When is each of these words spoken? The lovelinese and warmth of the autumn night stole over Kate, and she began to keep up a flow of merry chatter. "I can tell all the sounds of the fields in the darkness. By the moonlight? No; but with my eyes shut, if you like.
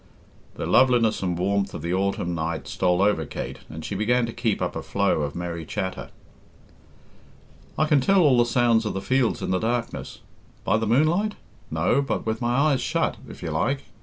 The 0.55 0.65
lovelinese 0.65 1.21
and 1.21 1.37
warmth 1.37 1.75
of 1.75 1.83
the 1.83 1.93
autumn 1.93 2.33
night 2.33 2.67
stole 2.67 3.03
over 3.03 3.23
Kate, 3.23 3.59
and 3.69 3.85
she 3.85 3.93
began 3.93 4.25
to 4.25 4.33
keep 4.33 4.59
up 4.59 4.75
a 4.75 4.81
flow 4.81 5.21
of 5.21 5.35
merry 5.35 5.63
chatter. 5.63 6.09
"I 7.77 7.85
can 7.85 8.01
tell 8.01 8.21
all 8.23 8.39
the 8.39 8.45
sounds 8.45 8.83
of 8.87 8.95
the 8.95 8.99
fields 9.01 9.43
in 9.43 9.51
the 9.51 9.59
darkness. 9.59 10.21
By 10.63 10.77
the 10.77 10.87
moonlight? 10.87 11.35
No; 11.69 12.01
but 12.01 12.25
with 12.25 12.41
my 12.41 12.55
eyes 12.73 12.81
shut, 12.81 13.17
if 13.29 13.43
you 13.43 13.51
like. 13.51 13.83